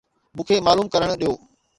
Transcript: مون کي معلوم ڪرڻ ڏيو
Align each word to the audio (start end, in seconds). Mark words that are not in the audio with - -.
مون 0.35 0.45
کي 0.47 0.55
معلوم 0.67 0.87
ڪرڻ 0.93 1.09
ڏيو 1.19 1.33